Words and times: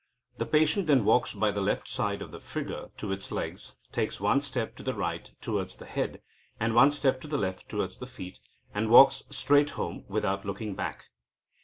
The 0.39 0.47
patient 0.47 0.87
then 0.87 1.05
walks 1.05 1.31
by 1.33 1.51
the 1.51 1.61
left 1.61 1.87
side 1.87 2.23
of 2.23 2.31
the 2.31 2.39
figure 2.39 2.89
to 2.97 3.11
its 3.11 3.31
legs, 3.31 3.75
takes 3.91 4.19
one 4.19 4.41
step 4.41 4.75
to 4.77 4.81
the 4.81 4.95
right 4.95 5.29
towards 5.41 5.75
the 5.75 5.85
head, 5.85 6.23
and 6.59 6.73
one 6.73 6.89
step 6.89 7.21
to 7.21 7.27
the 7.27 7.37
left 7.37 7.69
towards 7.69 7.99
the 7.99 8.07
feet, 8.07 8.39
and 8.73 8.89
walks 8.89 9.21
straight 9.29 9.69
home 9.77 10.03
without 10.07 10.43
looking 10.43 10.73
back." 10.73 11.09